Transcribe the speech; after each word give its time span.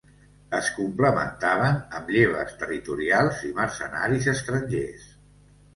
Es 0.59 0.69
complementaven 0.77 1.77
amb 1.99 2.11
lleves 2.15 2.57
territorials 2.65 3.45
i 3.51 3.53
mercenaris 3.61 4.33
estrangers. 4.37 5.11